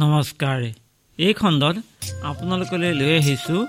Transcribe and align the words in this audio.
নমস্কাৰ। 0.00 0.60
এই 1.18 1.32
খণ্ডত 1.40 1.76
আপোনালোকলৈ 2.30 2.92
লৈ 3.00 3.12
আহিছোঁ 3.18 3.60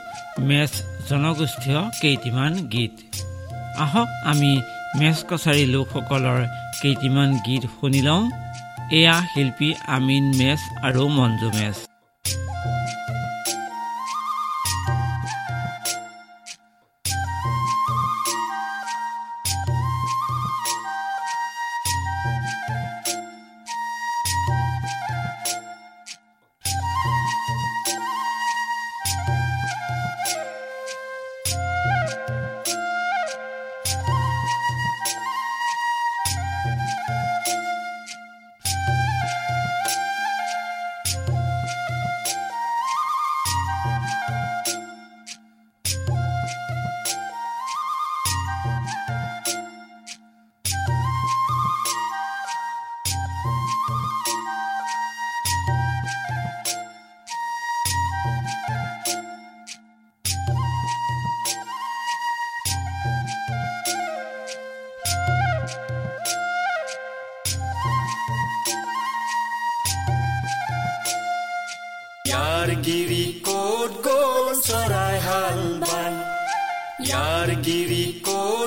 মেচ 0.49 0.71
জনগোষ্ঠীয় 1.09 1.81
কেইটিমান 2.01 2.53
গীত। 2.73 2.95
আহক 3.83 4.09
আমি 4.31 4.51
মেচ 4.99 5.17
কছাৰী 5.29 5.63
লোকসকলৰ 5.73 6.39
কেইটিমান 6.81 7.29
গীত 7.45 7.63
শুনি 7.75 8.01
লওঁ। 8.07 8.23
এয়া 8.99 9.15
শিল্পী 9.31 9.69
আমিন 9.95 10.25
মেচ 10.39 10.61
আৰু 10.87 11.03
মঞ্জু 11.17 11.49
মেচ। 11.57 11.77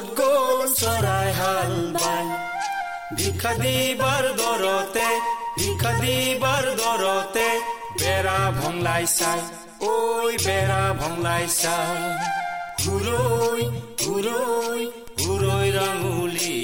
ক'ত 0.00 0.10
গ'ল 0.18 0.60
চৰাই 0.74 1.30
হাল 1.38 1.72
বাই 1.94 2.26
ভিক্ষা 3.16 3.52
ভিক্ষা 5.56 5.92
বেৰা 8.00 8.38
ভংলাই 8.58 9.04
চাই 9.16 9.40
ঐ 9.84 9.92
ভংলাই 11.00 11.44
হুৰৈ 12.82 13.60
হুৰৈ 14.02 14.80
হুৰৈ 15.20 15.68
ৰাঙুলি 15.76 16.58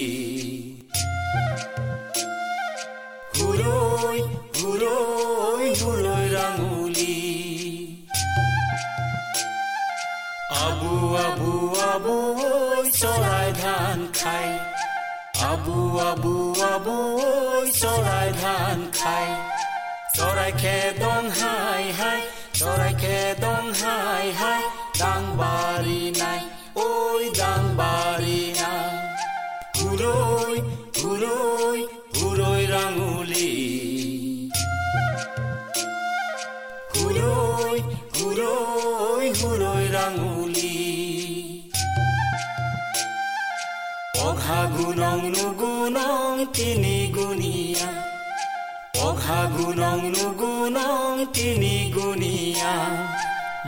হুৰৈ 3.37 4.19
হুৰৈ 4.57 5.69
হুৰৈ 5.81 6.25
ৰাঙুলি 6.35 6.76
আবু 11.97 12.17
চৰাই 13.01 13.49
ধান 13.61 14.01
খাই। 14.19 14.49
আবু 15.51 15.77
আবু 16.11 16.35
আবু 16.73 16.97
চৰাই 17.81 18.29
ধান 18.43 18.79
খাই। 18.99 19.29
চৰাই 20.17 20.53
খেদং 20.61 21.25
হাই 21.39 21.85
হাই 21.99 22.21
চৰাই 22.59 22.93
খেদং 23.03 23.65
হাই 23.81 24.27
হাই 24.41 24.63
ডাংবাৰী 25.01 26.03
নাই 26.21 26.41
ঐ 26.85 26.89
ডাংবাৰী 27.41 28.41
নাই। 28.61 28.93
হুৰৈ 29.79 30.55
হুৰৈ 30.99 31.79
হুৰৈ 32.19 32.63
ৰাঙুলি 32.75 33.53
হুৰৈ 36.97 37.79
হুৰৈ 38.17 39.27
হুৰৈ 39.41 39.85
ৰাঙুলি 39.97 40.36
গুণং 44.77 45.21
নুগুণং 45.35 46.33
তিনি 46.57 46.97
গুণীয়া 47.17 47.89
পঘা 48.97 49.41
গুণং 49.57 49.99
নুগুণং 50.15 51.13
তিনি 51.35 51.75
গুণীয়া 51.95 52.75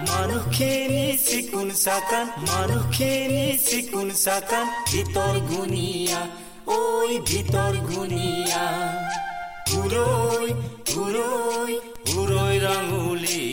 মানুহখিনি 0.03 1.07
চিকুণ 1.27 1.69
চাকান 1.85 2.27
মানুহখিনি 2.47 3.45
চিকুণ 3.67 4.09
চাকান 4.25 4.67
ভিতৰ 4.89 5.35
গুণীয়া 5.51 6.21
ঐ 6.71 6.79
ভিতৰ 7.29 7.75
গুণীয়া 7.89 8.65
হুৰৈ 9.71 10.49
হুৰৈ 10.91 11.73
হুৰৈ 12.09 12.55
ৰাঙুলি 12.65 13.49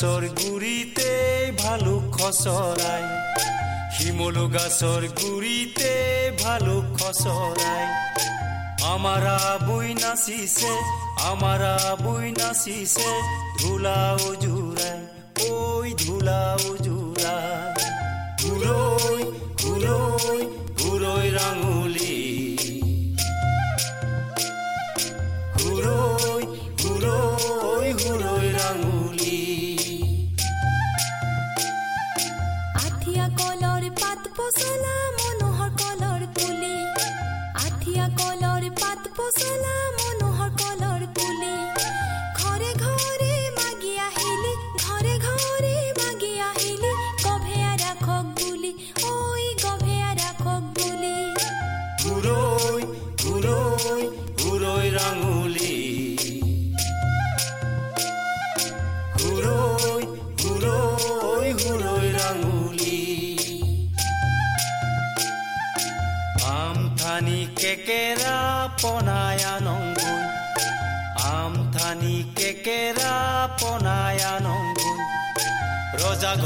গাছর 0.00 0.24
গুড়িতে 0.40 1.10
ভালো 1.62 1.94
খসরায় 2.16 3.08
শিমল 3.94 4.36
গাছর 4.56 5.02
গুড়িতে 5.18 5.92
ভালো 6.44 6.76
খসরায় 6.96 7.88
আমারা 8.92 9.38
বই 9.68 9.88
নাচিছে, 10.02 10.72
আমারা 11.30 11.74
বই 12.04 12.26
নাচিছে, 12.38 13.10
ধুলা 13.58 14.00
উজু 14.28 14.49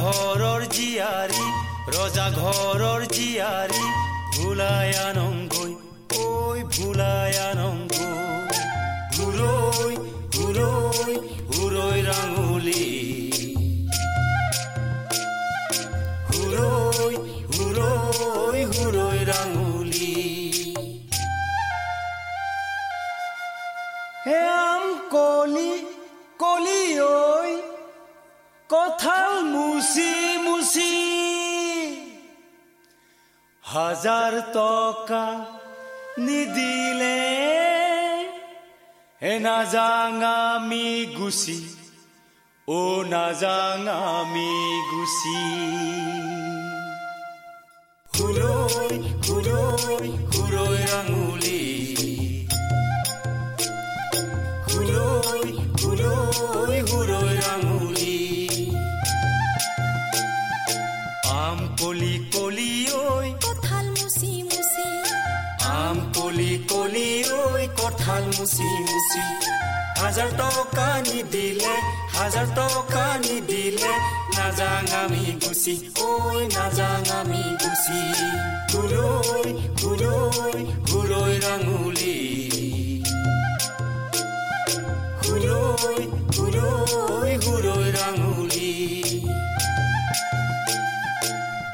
ঘৰৰ 0.04 0.62
জীয়াৰী 0.68 1.44
ৰজা 1.94 2.24
ঘৰৰ 2.38 3.04
জীয়াৰী 3.12 3.84
ভুলায়া 4.34 5.06
নংগুই 5.16 5.72
ঐ 6.18 6.64
ভুলায়া 6.74 7.48
নাযাং 43.34 43.81
আমি 44.10 44.50
গুচি 44.90 45.40
হুৰৈ 48.06 48.92
হুৰৈ 49.26 50.08
হুৰৈ 50.32 50.76
ৰাঙুলি 50.90 51.62
হুৰৈ 54.66 55.48
হুৰৈ 55.81 56.78
হুৰৈ 56.90 57.32
ৰাঙুলি 57.40 58.19
আম 61.38 61.58
কলি 61.81 62.14
কলি 62.34 62.70
ঐ 63.00 63.26
কঁঠাল 63.44 63.86
মুচি 63.96 64.32
মুচি 64.48 64.88
আম 65.75 65.98
কলি 66.16 66.52
কলি 66.70 67.10
ঐ 67.40 67.42
কঁঠাল 67.81 68.25
মুচি 68.36 68.69
মুচি 68.88 69.25
হাজাৰ 69.98 70.31
টকা 70.40 70.88
নিদিলে 71.06 71.76
হাজাৰ 72.16 72.49
টকা 72.56 73.05
নিদিলে 73.22 73.93
নাযাং 74.37 74.84
আমি 75.00 75.25
গুচি 75.43 75.75
ঐ 76.00 76.08
নাযাং 76.56 77.02
আমি 77.19 77.43
গুচি 77.62 78.00
ঘূৰৈ 78.72 79.49
ঘূৰৈ 79.81 80.61
ঘূৰৈ 80.88 81.32
ৰাঙুলি 81.44 82.16
ঘূৰৈ 85.25 85.99
ঘূৰৈ 86.37 87.32
ঘূৰৈ 87.44 87.87
ৰাঙুলি 87.99 88.72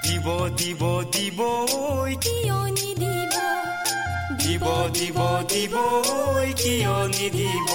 দিব 0.05 0.27
দিব 0.61 0.83
দিব 1.15 1.39
ঐ 1.77 2.11
কিয় 2.25 2.59
নিদিব 2.77 3.35
দিব 4.41 4.65
দিব 4.97 5.19
দিব 5.53 5.75
ঐ 6.09 6.47
কিয় 6.61 6.95
নিদিব 7.15 7.71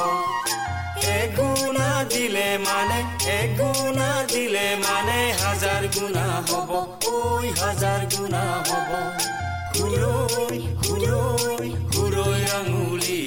এগুণা 1.07 2.03
দিলে 2.03 2.57
মানে 2.57 2.99
এগুণা 3.39 4.09
দিলে 4.33 4.75
মানে 4.75 5.19
হাজাৰ 5.41 5.83
গুণা 5.95 6.27
হব 6.49 6.71
ঐ 7.07 7.49
হাজাৰ 7.61 8.01
গুণা 8.17 8.43
হব। 8.69 8.89
ঘূৰৈ 9.75 10.59
ঘূৰৈ 10.83 11.69
ঘূৰৈ 11.93 12.41
আঙুলি। 12.57 13.23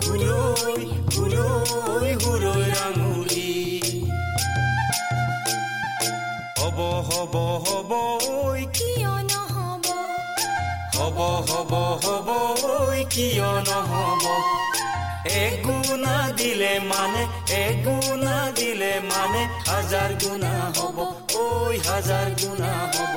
ঘূৰৈ 0.00 0.84
ঘূৰৈ 1.14 2.14
ঘূৰৈ 2.24 2.70
আঙুলি। 2.86 3.52
হ'ব 6.58 6.78
হ'ব 7.08 7.34
হ'ব 7.64 7.90
ঐ। 8.28 8.64
কিয় 8.66 9.27
হ'ব 10.98 11.18
হ'ব 11.48 11.72
হ'ব 12.04 12.28
কিয় 13.12 13.50
নহ'ব? 13.68 14.24
এগুণা 15.44 16.16
দিলে 16.38 16.72
মানে 16.90 17.22
এগুণা 17.62 18.36
দিলে 18.58 18.92
মানে 19.10 19.42
হাজাৰ 19.70 20.10
গুণা 20.22 20.54
হ'ব 20.76 20.98
ঐ 21.42 21.44
হাজাৰ 21.88 22.28
গুণা 22.40 22.72
হ'ব। 22.94 23.14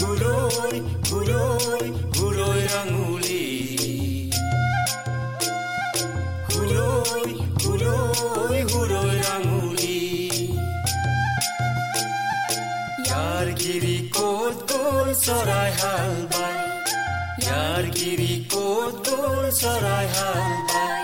ঘূৰৈ 0.00 0.76
ঘূৰৈ 1.08 1.86
ঘূৰৈ 2.16 2.62
আঙুলি 2.80 3.44
ঘূৰৈ 6.50 7.30
ঘূৰৈ 7.62 8.58
ঘূৰৈ 8.72 9.18
আঙুলি 9.34 9.98
ইয়াৰ 13.04 13.46
গিৰি 13.60 13.96
ক'ত 14.16 14.58
গ'ল 14.70 15.06
চৰাই 15.24 15.70
হাল 15.80 16.12
বাই? 16.32 16.51
ইয়াৰ 17.52 17.86
গিৰি 17.96 18.34
ক'ত 18.52 19.06
গ'ল 19.14 19.44
চৰাই 19.56 20.06
হাল 20.12 20.44
বাই 20.68 21.02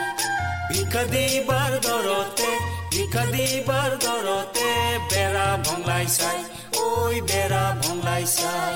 ভিক্ষা 0.68 1.02
দিবাৰ 1.10 1.72
দৰতে 1.86 2.48
ভিক্ষা 2.92 3.24
দিবাৰ 3.32 3.96
দৰতে 4.04 4.68
বেৰা 5.10 5.48
ভংলাই 5.66 6.06
চাই 6.14 6.40
ঐ 6.78 6.86
বেৰা 7.28 7.64
ভংলাই 7.82 8.24
চাই 8.32 8.74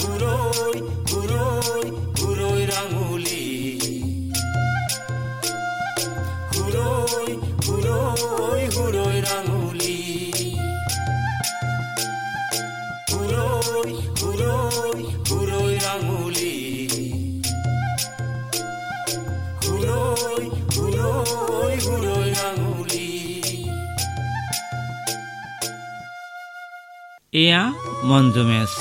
ঘূৰৈ 0.00 0.76
ঘূৰৈ 1.10 1.84
ঘূৰৈ 2.18 2.60
ৰাঙুলি 2.72 3.44
ঘূৰৈ 6.52 7.28
ঘূৰৈ 7.64 8.62
ঘূৰৈ 8.76 9.16
ৰাঙুলি 9.28 9.98
ঘূৰৈ 13.10 13.94
ঘূৰৈ 14.18 14.70
एया 27.34 27.60
मन्जुमेश 28.10 28.74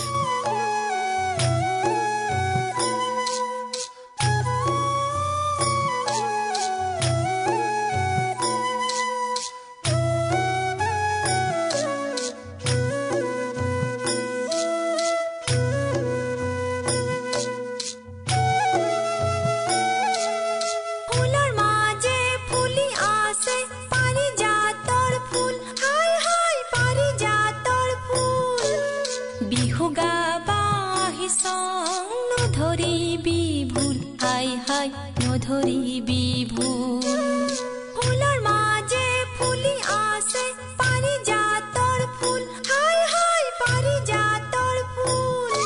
ফুল 29.89 29.95
বিহু 29.95 30.01
গাবা 30.01 30.61
আহিছং 31.03 32.09
নধৰিবি 32.31 33.41
ভুল 33.73 33.97
হাই 34.23 34.47
হাই 34.67 34.87
নধৰিবি 35.21 36.23
ভুল 36.51 37.47
ফুলৰ 37.95 38.37
মাজে 38.47 39.07
ফুলি 39.37 39.73
আছে 39.95 40.43
পাৰিজাতৰ 40.81 42.01
ফুল 42.17 42.43
হাই 42.69 42.99
হাই 43.13 43.43
পাৰিজাতৰ 43.61 44.77
ফুল 44.95 45.57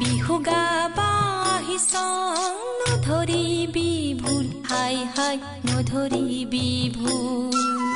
বিহু 0.00 0.34
গাবা 0.48 1.10
আহিছং 1.54 2.50
নধৰিবি 2.80 3.90
ভুল 4.22 4.46
হাই 4.70 4.96
হাই 5.16 5.36
নধৰিবি 5.68 6.68
ভুল 6.98 7.94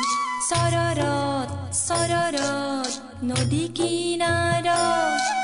চৰৰত 0.49 1.49
চৰৰত 1.81 2.93
নদী 3.29 3.65
কিনাৰত 3.77 5.40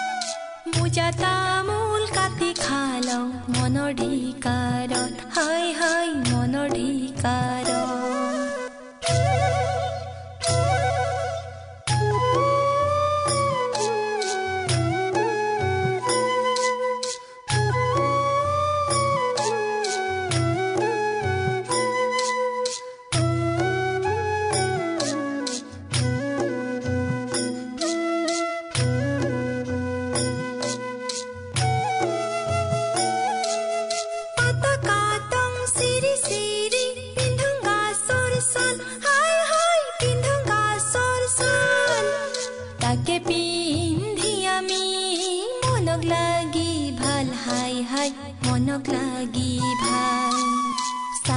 মোজা 0.86 1.08
তামোল 1.22 2.04
কাটি 2.16 2.50
খালওঁ 2.64 3.24
মনৰ 3.54 3.90
ধিকাৰত। 4.00 5.14
হাই 5.36 5.64
হাই 5.80 6.08
মনৰ 6.30 6.68
ধিকাৰত। 6.76 8.45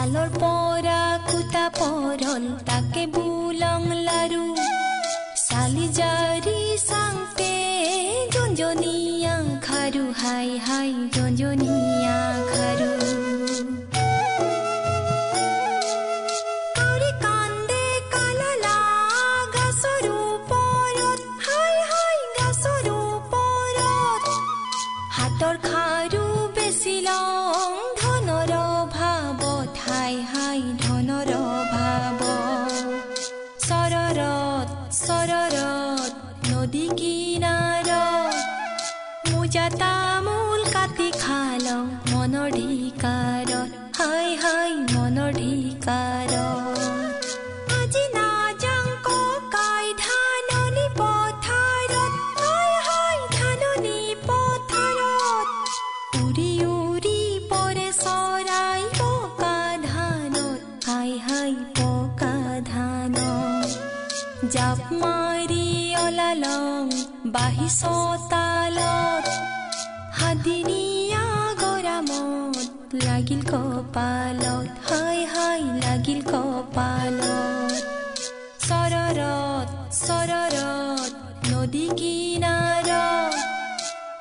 ছালৰ 0.09 0.29
পৰা 0.41 1.01
কুটা 1.25 1.63
পৰল 1.77 2.45
তাকে 2.69 3.01
বুলং 3.15 3.83
লাৰু। 4.07 4.45
চালি 5.41 5.85
জাৰি 5.97 6.57
চাংতে 6.85 7.51
জঞ্জনীয়া 8.35 9.35
খাৰু 9.67 10.03
হাই 10.21 10.49
হাই 10.67 10.89
জঞ্জনীয়া 11.15 12.17
খাৰু 12.53 12.98
চোতালত 67.71 69.25
হাদিনীয়া 70.19 71.25
গৰামত 71.61 72.89
লাগিল 73.05 73.41
কপালত 73.51 74.67
হাই 74.87 75.19
হাই 75.33 75.61
লাগিল 75.83 76.19
কপালত 76.31 77.73
চৰত 78.67 79.69
চৰত 79.99 81.11
নদী 81.51 81.85
কিনাৰত 81.99 83.35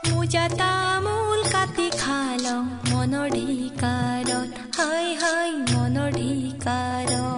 মোজা 0.08 0.44
তামোল 0.60 1.40
কাটি 1.54 1.86
খালং 2.02 2.62
মনৰ 2.90 3.28
ধিকাৰত 3.36 4.48
হাই 4.78 5.06
হাই 5.22 5.50
মনৰ 5.72 6.10
ধিকাৰত 6.20 7.37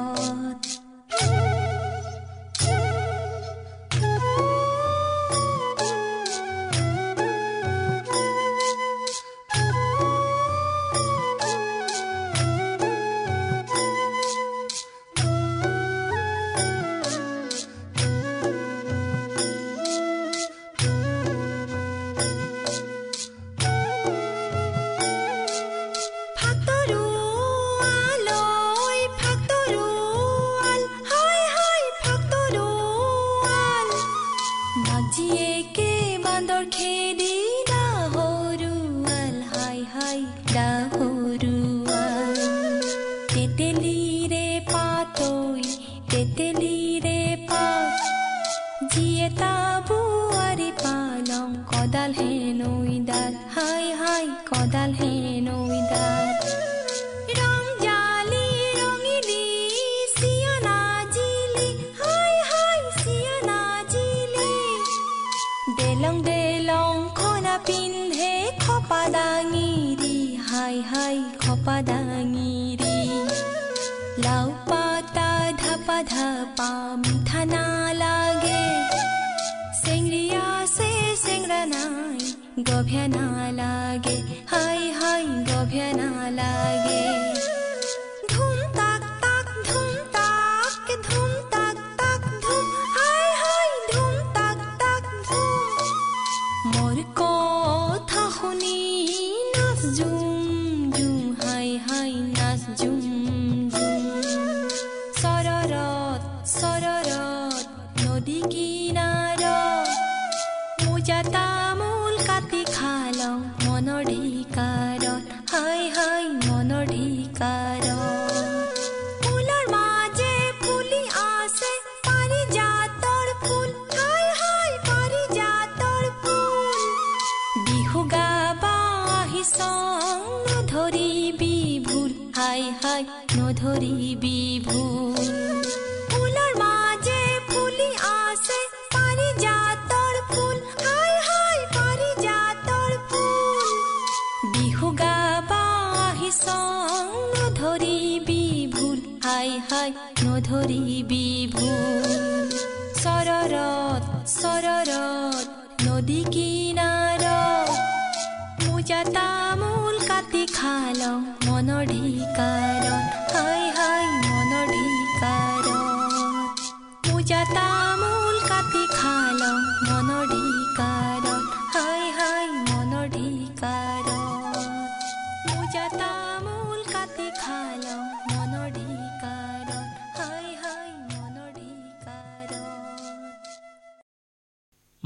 गोभ्यनागे 82.69 84.17
हय 84.53 84.91
हाय 85.01 85.25
गोभ्यना 85.51 86.29
लगे 86.39 87.50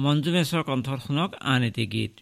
মঞ্জুমেশ্বৰ 0.05 0.63
কণ্ঠত 0.63 0.99
শুনক 1.07 1.31
আন 1.53 1.61
এটি 1.63 1.85
গীত। 1.87 2.15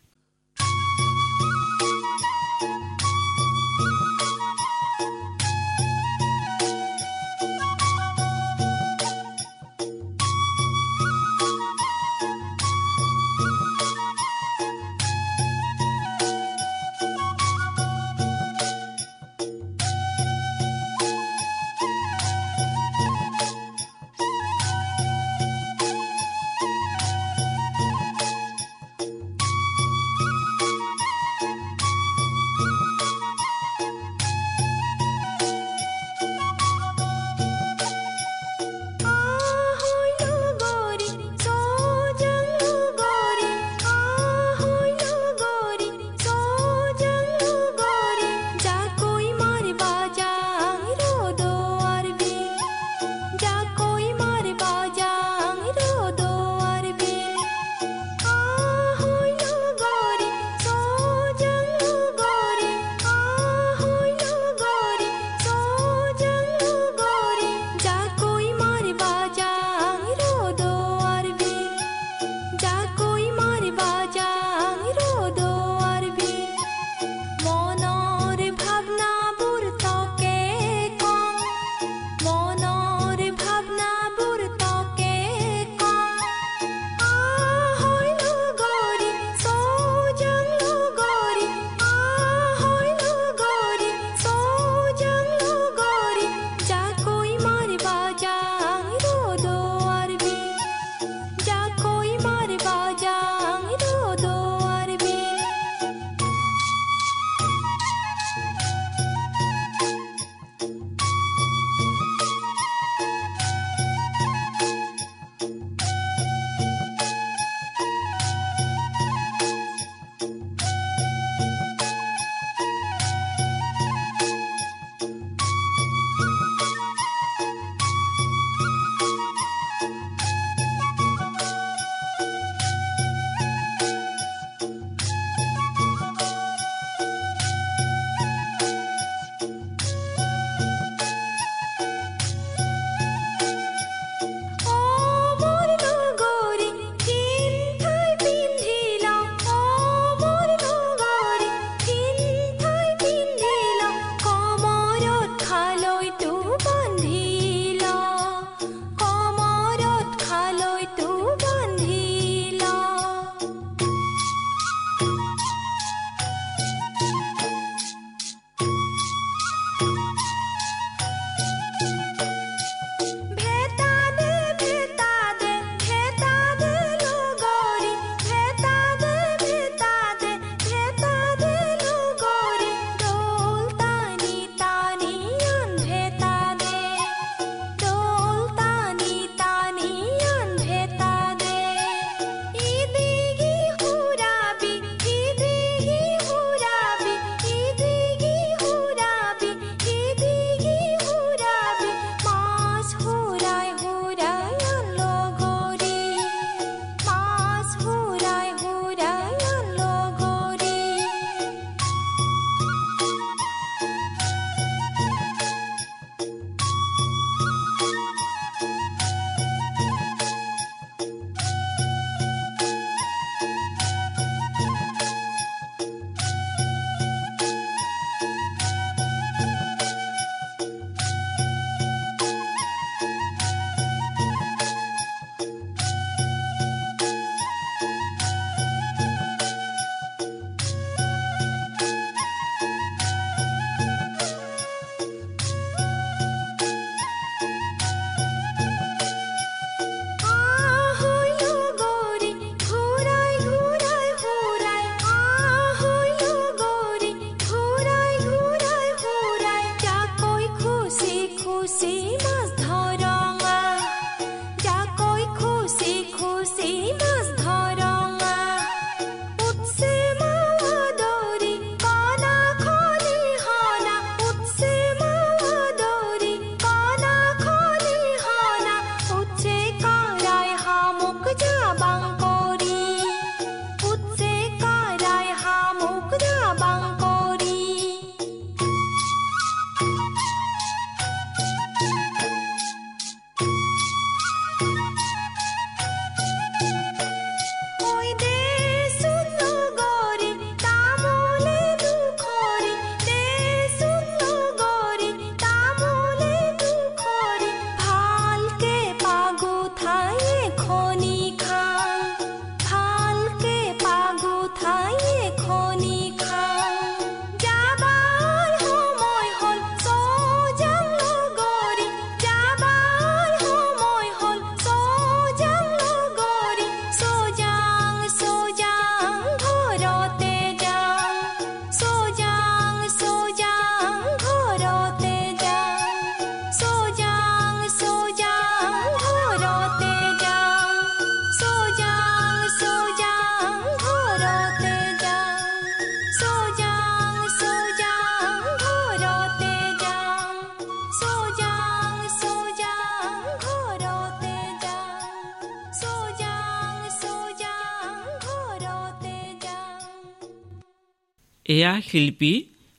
সেয়া 361.63 361.81
শিল্পী 361.89 362.33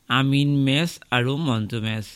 আমিন 0.09 0.49
মেচ 0.65 0.91
আৰু 1.15 1.33
মঞ্জু 1.39 1.79
মেচ 1.85 2.07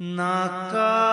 নাকা 0.00 1.07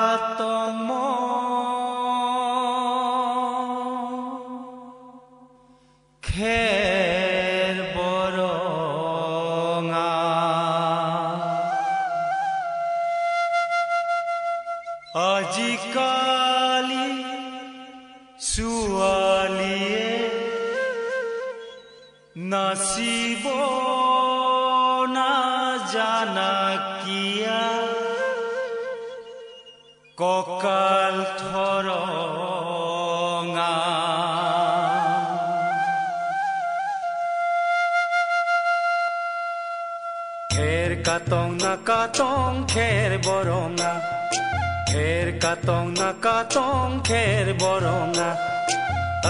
কাতং 41.05 41.49
না 41.63 41.73
কাতং, 41.85 42.63
খের 42.67 43.11
বরং 43.25 43.69
না। 43.81 43.91
খের 44.89 45.27
কাতং 45.39 45.85
না 45.99 46.09
কাতং, 46.21 46.99
খের 47.03 47.47
বরং 47.61 48.07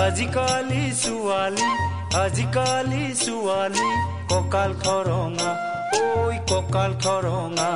আজিকালি 0.03 0.85
সুয়ালি 0.95 1.69
আজিকালি 2.23 3.15
সুয়ালি, 3.15 3.89
কঁকাল 4.29 4.71
খরঙা, 4.83 5.51
ওই 6.01 6.35
কঁকাল 6.49 6.91
খরঙা। 7.03 7.71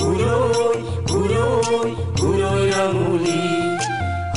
ঘুরোই 0.00 0.78
ঘুরোই 1.10 1.90
ঘুরোই 2.20 2.68
আঙুলি 2.84 3.42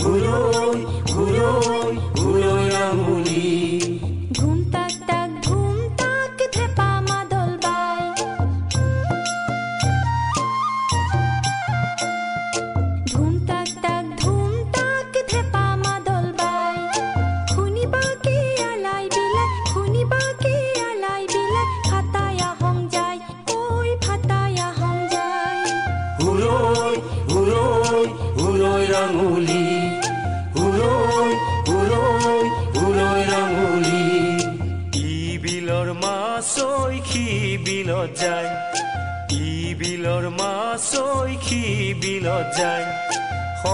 ঘুরোই 0.01 0.79
ঘুরোই 1.13 1.93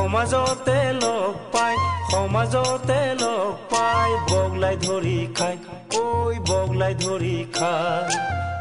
সমাজতে 0.07 0.79
লগ 1.03 1.33
পাই 1.53 1.73
সমাজতেলো 2.11 3.33
পাই 3.71 4.09
বগলাই 4.29 4.75
ধৰি 4.83 5.19
খাই 5.37 5.55
ঐ 5.99 6.03
বগলাই 6.49 6.93
ধৰি 7.01 7.37
খাই। 7.57 8.11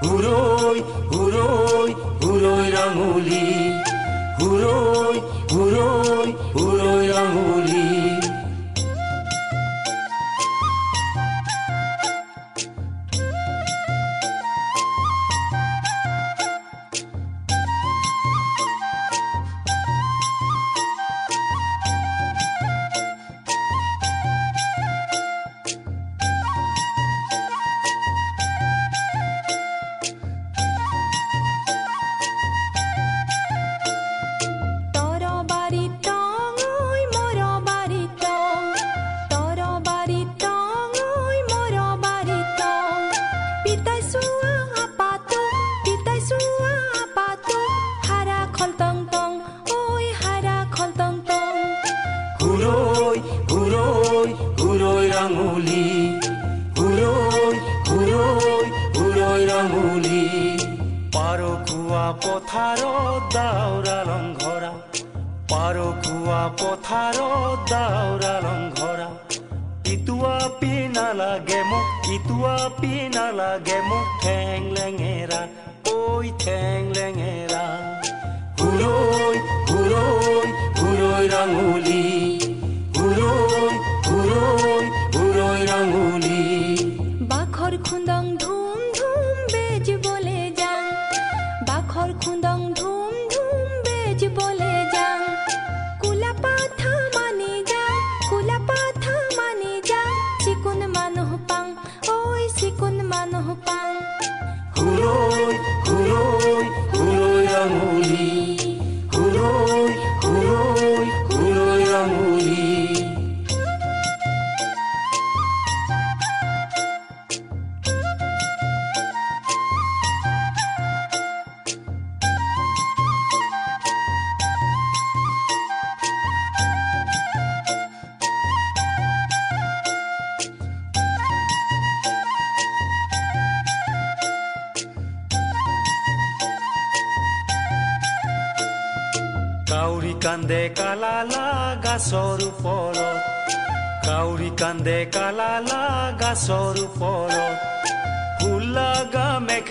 হুৰৈ 0.02 0.78
হুৰৈ 1.12 1.90
হুৰৈ 2.22 2.66
ৰাঙলী 2.76 3.46
হুৰৈ 4.40 5.16
হুৰৈ 5.52 6.28
হুৰৈ 6.56 7.02
ৰাঙলী। 7.12 7.95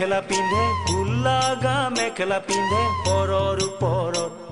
Que 0.05 0.11
pinde, 0.11 0.27
pende, 0.27 0.93
hula 0.93 1.57
game 1.63 2.13
que 2.13 2.27
la 2.27 2.39
pende, 2.39 2.81
pororu 3.05 3.75
pororu. 3.79 4.44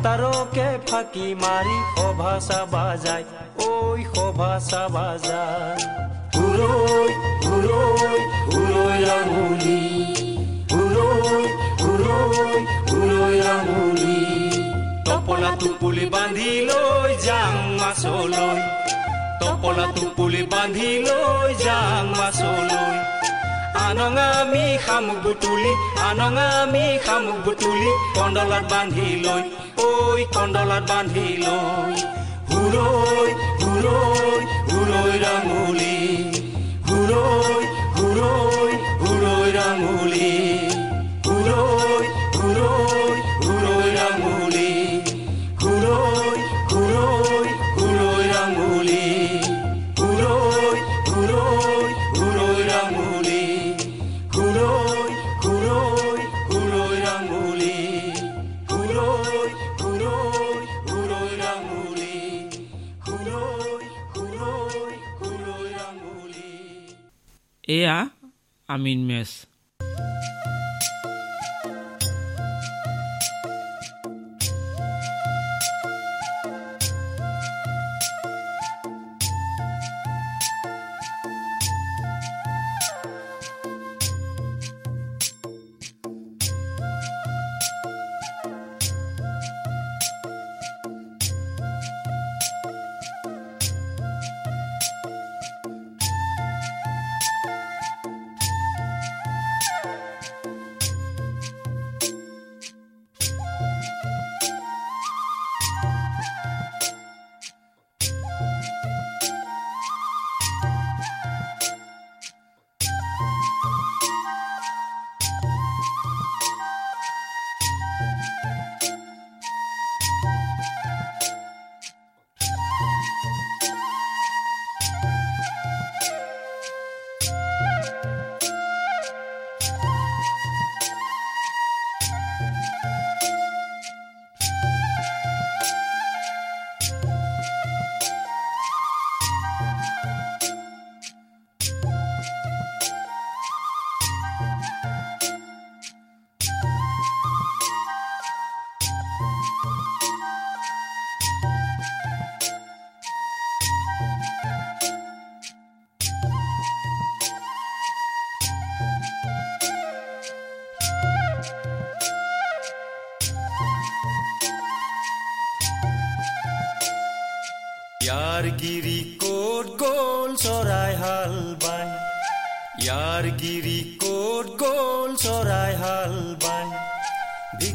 কাতাৰকে 0.00 0.66
ফাঁকি 0.88 1.26
মাৰি 1.40 1.76
সভা 1.94 2.32
চাবা 2.46 2.84
যায় 3.04 3.24
ঐ 3.60 3.70
সভা 4.12 4.52
চাবা 4.68 5.08
যায়ুলি 5.26 6.58
টপলা 15.06 15.50
টুপুলি 15.60 16.04
বান্ধি 16.14 16.50
লৈ 16.68 17.10
যাম 17.26 17.56
মাছলৈ 17.80 18.58
টপলা 19.40 19.86
টুপুলি 19.96 20.42
বান্ধি 20.52 20.90
লৈ 21.06 21.50
যাম 21.64 22.06
মাছলৈ 22.18 22.96
আনঙামি 23.84 24.66
শামুক 24.86 25.18
বুটুলি 25.24 25.72
আনঙামি 26.08 26.84
শামুক 27.06 27.38
বুটুলি 27.44 27.90
কণ্ডলত 28.14 28.64
বান্ধি 28.72 29.08
লৈ 29.24 29.42
লৈ 30.00 30.22
কণ্ডলাত 30.34 30.84
বান্ধি 30.90 31.28
লৈ 31.42 31.98
হুৰৈ 32.50 33.30
হুৰৈ 33.62 34.42
হুৰৈ 34.70 35.12
ৰাঙলী 35.24 36.09
এয়া 67.70 67.96
আমিন 68.68 69.00
মেচ 69.06 69.30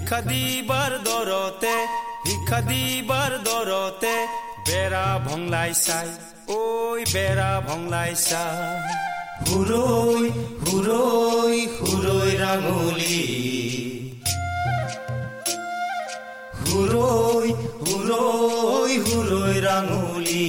ভিক্ষা 0.06 0.22
দিবাৰ 0.30 0.94
দৰতে 1.06 1.70
ভিক্ষা 2.26 2.58
দিবাৰ 2.66 3.32
দৰতে 3.46 4.12
বেৰা 4.68 5.06
ভংলাই 5.28 5.72
চাই 5.80 6.10
ঐ 6.50 6.60
বেৰা 7.14 7.48
ভংলাই 7.68 8.14
চাই। 8.22 8.60
হুৰৈ 9.48 10.30
হুৰৈ 10.66 11.58
হুৰৈ 11.78 12.32
ৰাঙলী 12.42 13.18
হুৰৈ 16.68 17.50
হুৰৈ 17.88 18.94
হুৰৈ 19.08 19.56
ৰাঙলী 19.68 20.48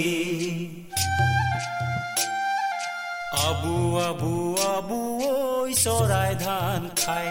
আবু 3.49 3.77
আবু 4.09 4.35
আবু 4.75 5.01
ঐ 5.33 5.83
চৰাই 5.85 6.33
ধান 6.45 6.83
খাই 7.03 7.29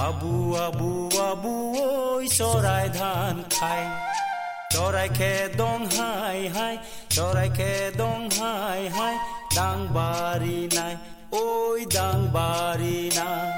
আবু 0.00 0.34
আবু 0.66 1.09
আবু 1.30 1.54
ঐ 1.80 2.22
চৰাই 2.38 2.86
ধান 2.98 3.34
চৰাই 4.74 5.08
খে 5.18 5.32
দং 5.60 5.80
হাই 5.96 6.40
হাই 6.54 6.74
চৰাই 7.16 7.48
খে 7.58 7.72
দং 8.00 8.20
হাই 8.38 8.82
হাই 8.96 9.14
ডাং 9.56 9.78
বাৰী 9.96 10.58
নাই 10.76 10.94
ঐ 11.42 11.44
ডাং 11.96 12.18
বাৰী 12.36 12.98
নাই। 13.18 13.48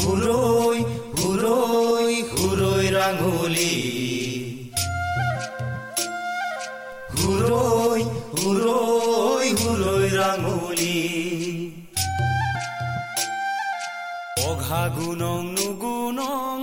হুৰৈ 0.00 0.78
হুৰৈ 1.18 2.14
হুৰৈ 2.32 2.86
ৰাঙলী 2.96 3.76
হুৰৈ 7.18 8.00
হুৰৈ 8.40 9.46
হুৰৈ 9.60 10.06
ৰাঙলী 10.18 10.98
অঘা 14.48 14.84
গুণং 14.96 15.46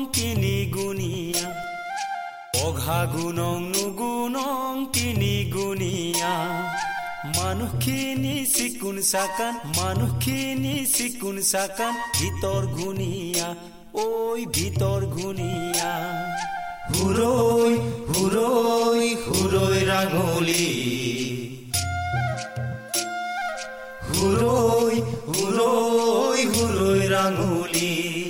তিনি 0.05 0.71
গুণীয়া। 0.75 1.53
অঘা 2.63 3.05
গুণং 3.05 3.61
নুগুণং 3.69 4.85
তিনি 4.93 5.51
গুণীয়া। 5.53 6.33
মানুহখিনি 7.37 8.45
চিকুণ 8.45 9.01
চাকান 9.01 9.53
মানুহখিনি 9.77 10.85
চিকুণ 10.85 11.41
চাকান 11.41 11.93
ভিতৰ 12.15 12.63
গুণীয়া 12.67 13.55
ঐ 13.95 14.45
ভিতৰ 14.45 15.01
গুণীয়া। 15.05 15.93
হুৰৈ 16.93 17.73
হুৰৈ 18.13 19.15
হুৰৈ 19.25 19.79
ৰাঙলী। 19.89 20.67
হুৰৈ 24.09 24.95
হুৰৈ 25.27 26.41
হুৰৈ 26.53 27.01
ৰাঙলী। 27.07 28.22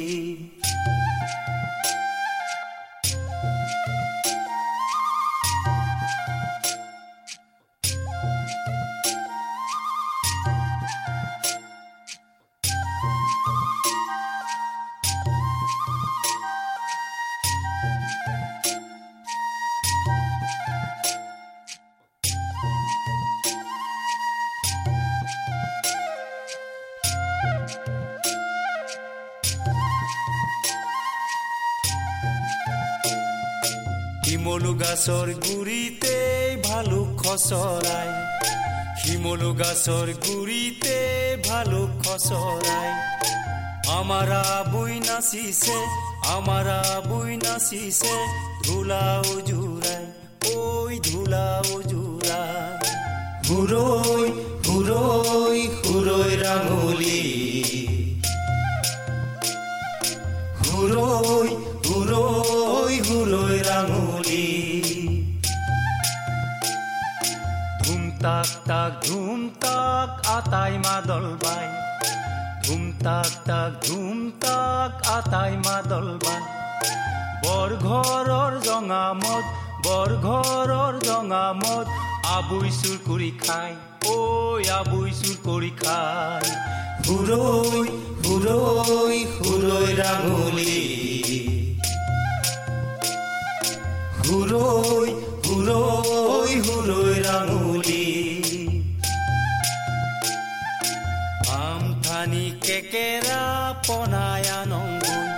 শিমলু 39.73 39.81
গাছৰ 39.81 40.09
গুৰিতে 40.25 40.97
ভালুক 41.45 41.91
খচৰাই 42.05 42.89
আমাৰ 43.89 44.29
আবুই 44.31 44.95
নাচিছে 45.01 45.77
আমাৰ 46.29 46.67
আবুই 46.73 47.31
নাচিছে 47.41 48.15
ধূলা 48.65 49.05
উজুৰাই 49.33 50.03
ঐ 50.53 50.99
ধূলা 51.07 51.45
উজুৰাই 51.73 52.91
হুৰৈ 53.47 54.25
হুৰৈ 54.65 55.59
হুৰৈ 55.81 56.31
ৰাঙলী 56.43 57.21
হুৰৈ 60.63 61.49
হুৰৈ 61.87 62.95
হুৰৈ 63.09 63.57
ৰাঙলী 63.69 64.62
তাক 68.23 68.49
তাক 68.69 68.91
ধুম 69.07 69.39
তাক 69.61 70.09
আটাই 70.27 70.73
মাদল 70.85 71.25
বাই। 71.43 71.67
ধুম 72.63 72.83
তাক 73.03 73.31
তাক 73.47 73.71
ধুম 73.85 74.17
তাক 74.43 74.91
আটাই 75.07 75.53
মাদল 75.65 76.07
বাই। 76.23 76.43
বৰ 77.43 77.69
ঘৰৰ 77.87 78.53
জঙামত 78.67 79.45
বৰ 79.85 80.09
ঘৰৰ 80.27 80.93
জঙামত 81.07 81.87
আবুই 82.35 82.69
চুৰ 82.79 82.97
কৰি 83.07 83.31
খাই 83.43 83.71
ঐ 84.07 84.15
আবুই 84.79 85.09
চুৰ 85.19 85.35
কৰি 85.47 85.71
খাই। 85.83 86.45
হুৰৈ 87.05 87.89
হুৰৈ 88.25 89.17
হুৰৈ 89.35 89.89
ৰাঙলী। 90.01 90.77
হুৰৈ 94.25 95.09
হুৰৈ 95.45 96.51
হুৰৈ 96.67 97.15
ৰাঙলী। 97.27 98.02
আমথানি 102.13 102.47
কেকেৰা 102.65 103.43
পনায়ানংগুই 103.85 105.29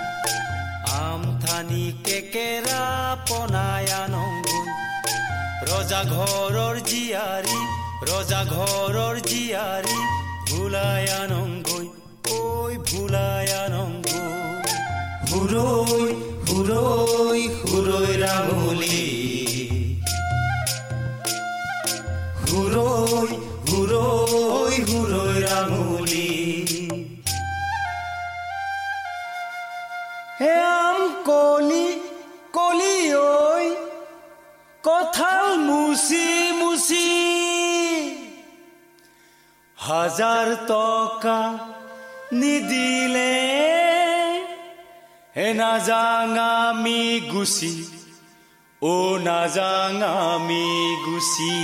আমথানি 0.96 1.84
কেকেৰা 2.06 2.80
পনায়ানংগুই 3.28 4.66
ৰজা 5.70 6.00
ঘৰৰ 6.12 6.76
জীয়াৰী 6.90 7.58
ৰজা 8.10 8.40
ঘৰৰ 8.52 9.16
জীয়াৰী 9.30 9.98
ভুলায়ানংগুই 10.50 11.86
ঐ 12.34 12.40
ভুলায়ানংগুই 12.90 14.30
হুৰৈ 15.30 16.06
হুৰৈ 16.48 17.42
হুৰৈ 17.62 18.12
ৰাঙলী 18.24 19.02
হুৰৈ 22.48 23.30
হুৰৈ 23.68 24.74
হুৰৈ 24.88 25.36
ৰাঙলী 25.46 26.35
হাজাৰ 40.16 40.50
টকা 40.68 41.38
নিদিলে 42.32 43.32
হে 45.36 45.48
নাজাঙামি 45.60 47.02
গুচি 47.32 47.74
অ 48.82 48.94
নাজাঙামি 49.26 50.68
গুচি 51.04 51.56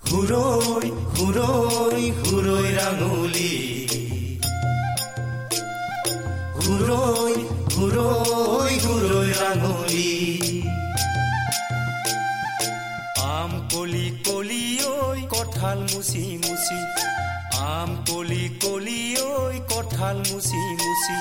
হুৰৈ 0.00 0.86
হুৰৈ 1.14 2.02
হুৰৈ 2.20 2.66
ৰাঙলী 2.78 3.54
হুৰৈ 6.58 7.34
হুৰৈ 7.76 8.72
হুৰৈ 8.84 9.28
ৰাঙলী 9.40 10.10
আম 13.30 13.52
কলি 13.72 14.06
কলি 14.26 14.64
ঐ 14.82 14.83
কঁঠাল 15.64 15.80
মুচি 15.92 16.24
মুচি 16.44 16.78
আম 17.72 17.90
কলি 18.08 18.44
কলি 18.62 19.00
ঐ 19.26 19.30
কঁঠাল 19.70 20.16
মুচি 20.28 20.60
মুচি। 20.80 21.16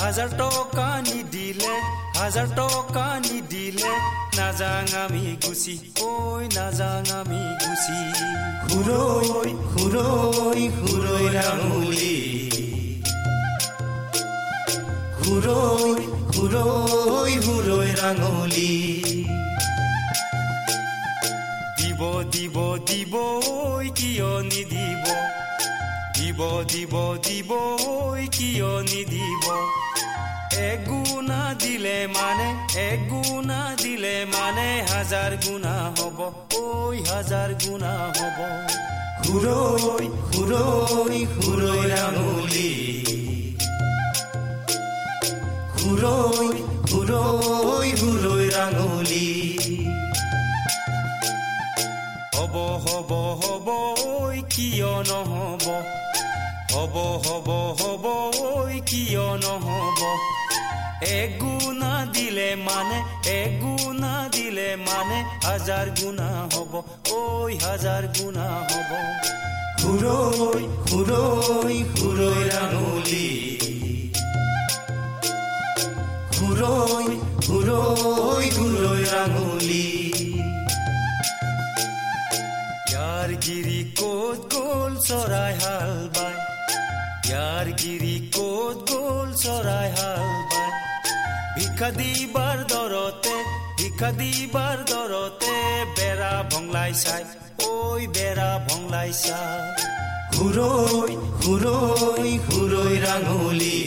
হাজাৰ 0.00 0.30
টকা 0.40 0.88
নিদিলে 1.06 1.74
হাজাৰ 2.18 2.48
টকা 2.58 3.06
নিদিলে 3.24 3.92
নাযাং 4.38 4.84
আমি 5.02 5.24
গুচি 5.42 5.74
ঐ 6.08 6.12
নাযাং 6.56 7.02
আমি 7.18 7.42
গুচি। 7.62 8.00
হুৰৈ 8.68 9.50
হুৰৈ 9.72 10.62
হুৰৈ 10.76 11.24
ৰাঙলী। 11.36 12.18
হুৰৈ 15.20 16.00
হুৰৈ 16.34 17.32
হুৰৈ 17.46 17.88
ৰাঙলী। 18.00 18.91
দিব 22.34 22.56
দিব 22.88 23.14
ঐ 23.14 23.84
কিয় 23.98 24.30
নিদিব? 24.50 25.04
দিব 26.16 26.40
দিব 26.72 26.94
দিব 27.26 27.50
কিয় 28.36 28.70
নিদিব? 28.90 29.44
এগুণা 30.70 31.42
দিলে 31.62 31.98
মানে 32.16 32.48
এগুণা 32.88 33.60
দিলে 33.82 34.16
মানে 34.34 34.68
হাজাৰ 34.90 35.32
গুণা 35.44 35.74
হ'ব 35.96 36.18
ঐ 36.56 36.64
হাজাৰ 37.10 37.50
গুণা 37.62 37.92
হ'ব। 38.18 38.38
সুৰৈ 39.24 40.04
সুৰৈ 40.32 41.18
সুৰৈ 41.34 41.80
ৰাঙলী 41.92 42.72
সুৰৈ 45.78 46.58
সুৰৈ 46.90 47.88
সুৰৈ 48.00 48.44
ৰাঙলী 48.56 49.51
হ'ব 52.52 52.80
হ'ব 52.84 53.12
হ'ব 53.12 53.68
ঐ 54.04 54.36
কিয় 54.50 54.92
নহ'ব? 55.08 55.66
হ'ব 56.72 56.96
হ'ব 57.26 57.48
হ'ব 57.80 58.06
ঐ 58.40 58.80
কিয় 58.80 59.26
নহ'ব? 59.36 60.00
এগুণা 61.02 62.06
দিলে 62.12 62.56
মানে 62.56 62.98
এগুণা 63.30 64.28
দিলে 64.32 64.76
মানে 64.76 65.18
হাজাৰ 65.46 65.86
গুণা 66.00 66.28
হ'ব 66.54 66.72
ঐ 67.12 67.54
হাজাৰ 67.64 68.02
গুণা 68.18 68.48
হ'ব। 68.70 68.90
সুৰৈ 69.80 70.62
সুৰৈ 70.90 71.84
সুৰৈ 71.96 72.40
ৰাঙলী। 72.48 73.28
সুৰৈ 76.32 77.08
সুৰৈ 77.46 78.50
সুৰৈ 78.50 79.04
ৰাঙলী। 79.04 80.21
গিৰি 83.22 83.80
ক'ত 83.98 84.50
গ'ল 84.52 84.92
চৰাই 85.06 85.52
হাল 85.62 85.92
বাই 86.16 86.34
ইয়াৰ 87.26 87.66
গিৰি 87.80 88.16
ক'ত 88.34 88.88
গ'ল 88.90 89.28
চৰাই 89.42 89.88
হাল 89.96 90.26
বাই 90.52 90.70
ভিক্ষা 91.56 91.88
দিবাৰ 91.98 92.58
দৰতে 92.72 93.34
ভিক্ষা 93.78 94.10
দিবাৰ 94.18 94.78
দৰতে 94.90 95.54
বেৰা 95.98 96.32
ভংলাই 96.50 96.92
চাই 97.02 97.22
ঐ 97.66 97.72
বেৰা 98.16 98.50
ভংলাই 98.66 99.10
চাই 99.22 99.60
সুৰৈ 100.34 101.12
সুৰৈ 101.42 102.30
সুৰৈ 102.48 102.94
ৰাঙলী 103.04 103.78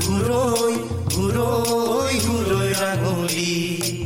সুৰৈ 0.00 0.74
সুৰৈ 1.14 2.14
সুৰৈ 2.26 2.68
ৰাঙলী 2.82 4.05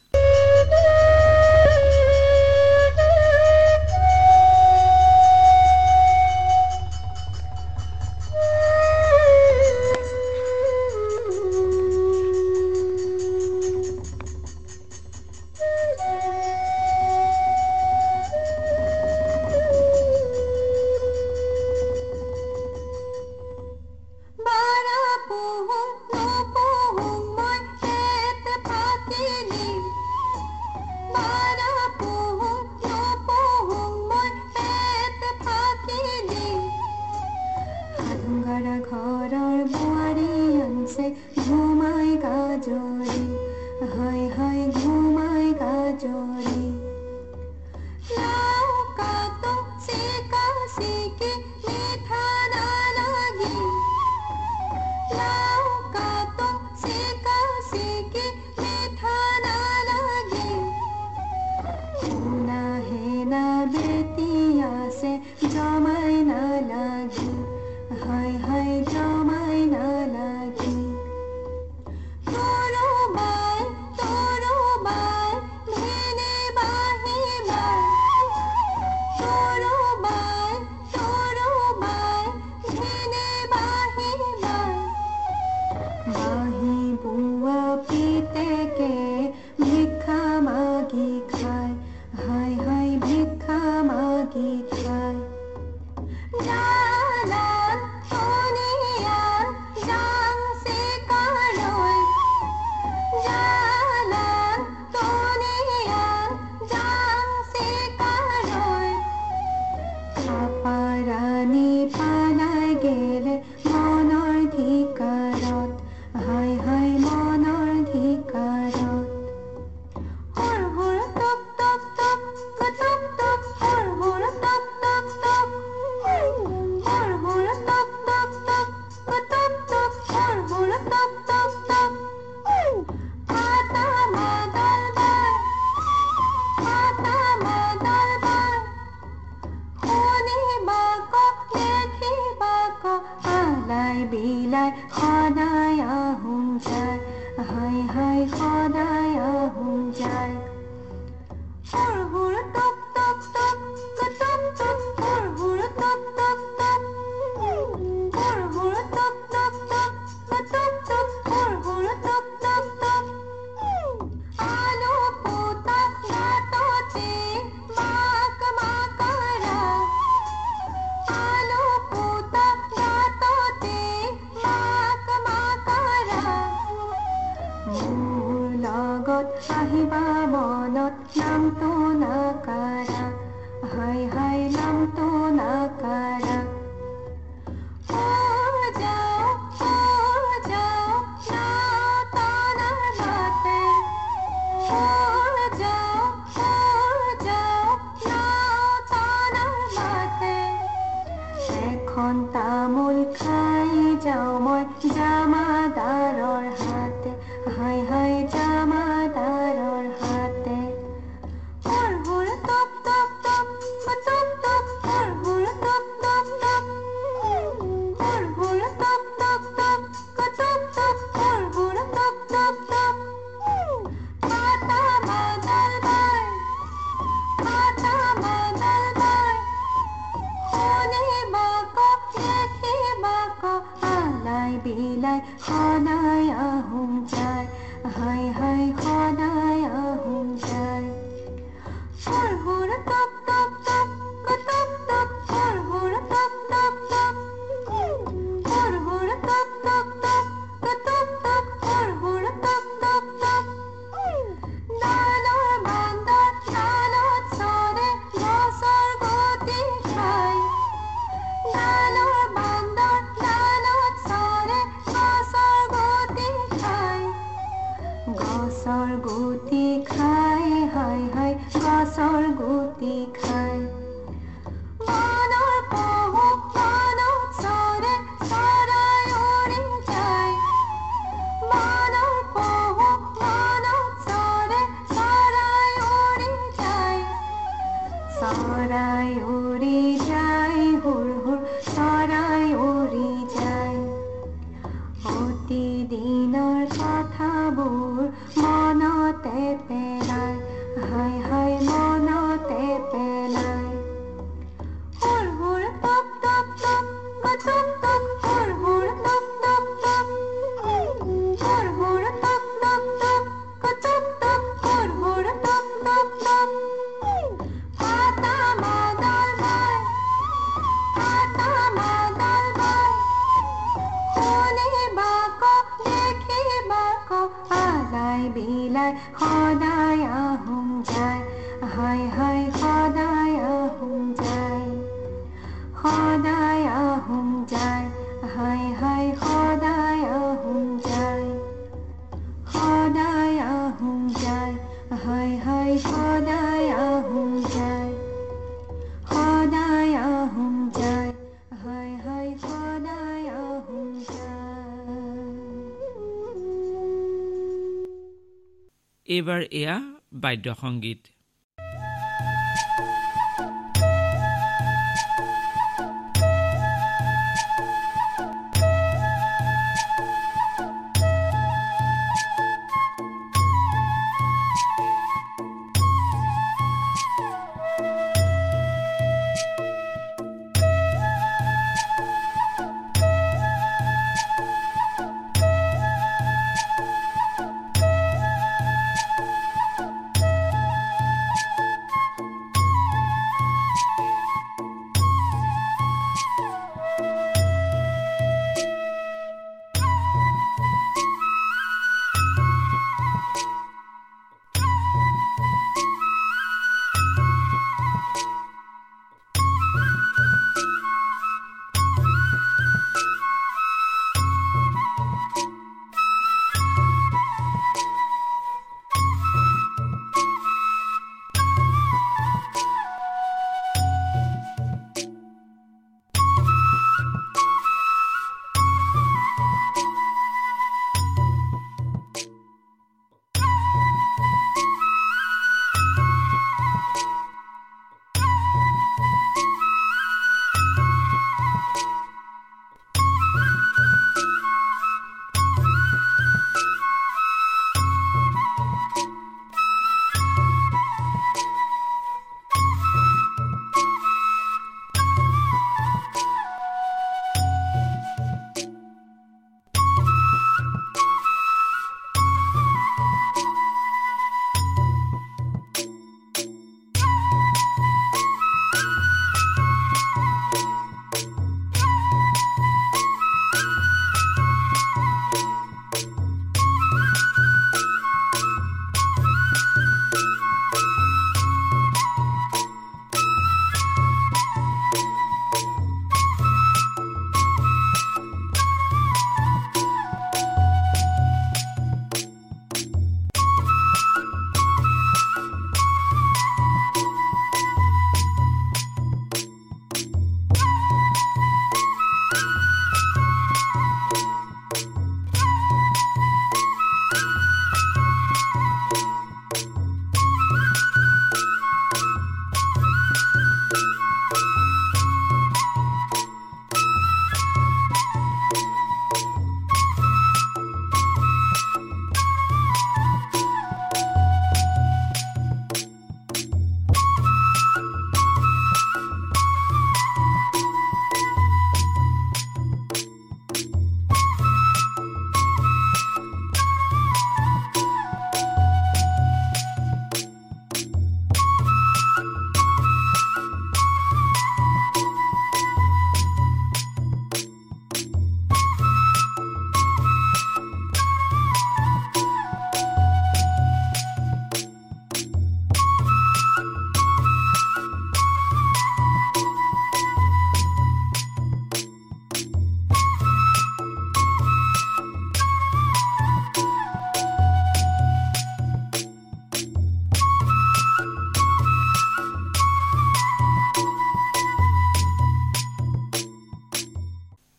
এইবাৰ 359.11 359.41
এয়া 359.53 359.75
বাদ্য 360.19 360.53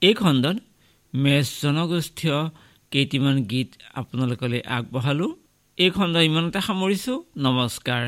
এই 0.02 0.14
খণ্ডত 0.14 0.56
মেচ 1.14 1.46
জনগোষ্ঠীয় 1.62 2.38
কেইটিমান 2.92 3.36
গীত 3.42 3.70
আপোনালোকলৈ 3.94 4.60
আগবঢ়ালোঁ। 4.76 5.30
এই 5.78 5.90
খণ্ড 5.90 6.14
ইমানতে 6.28 6.60
সামৰিছোঁ। 6.60 7.18
নমস্কাৰ। 7.38 8.02